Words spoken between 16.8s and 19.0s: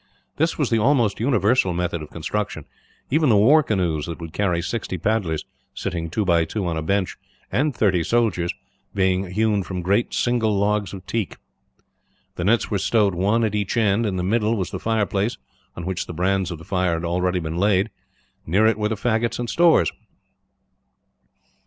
had already been laid. Near it were the